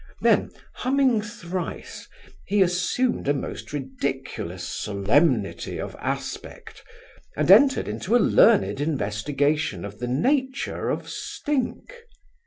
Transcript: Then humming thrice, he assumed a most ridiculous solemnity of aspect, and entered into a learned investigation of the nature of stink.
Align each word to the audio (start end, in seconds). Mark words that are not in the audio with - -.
Then 0.19 0.49
humming 0.73 1.21
thrice, 1.21 2.07
he 2.47 2.63
assumed 2.63 3.27
a 3.27 3.35
most 3.35 3.71
ridiculous 3.71 4.67
solemnity 4.67 5.79
of 5.79 5.95
aspect, 5.99 6.81
and 7.37 7.51
entered 7.51 7.87
into 7.87 8.15
a 8.15 8.17
learned 8.17 8.81
investigation 8.81 9.85
of 9.85 9.99
the 9.99 10.07
nature 10.07 10.89
of 10.89 11.07
stink. 11.07 11.93